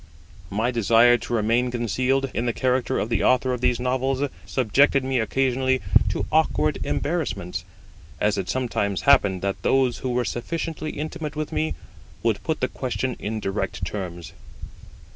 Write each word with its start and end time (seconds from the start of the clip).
My 0.49 0.71
desire 0.71 1.15
to 1.19 1.33
remain 1.33 1.69
concealed, 1.69 2.31
in 2.33 2.47
the 2.47 2.53
character 2.53 2.97
of 2.97 3.09
the 3.09 3.23
Author 3.23 3.53
of 3.53 3.61
these 3.61 3.79
Novels, 3.79 4.27
subjected 4.47 5.03
me 5.03 5.19
occasionally 5.19 5.79
to 6.09 6.25
awkward 6.31 6.79
embarrassments, 6.83 7.63
as 8.19 8.35
it 8.35 8.49
sometimes 8.49 9.01
happened 9.01 9.43
that 9.43 9.61
those 9.61 9.99
who 9.99 10.09
were 10.09 10.25
sufficiently 10.25 10.89
intimate 10.93 11.35
with 11.35 11.51
me 11.51 11.75
would 12.23 12.41
put 12.41 12.61
the 12.61 12.67
question 12.67 13.15
in 13.19 13.39
direct 13.39 13.85
terms. 13.85 14.33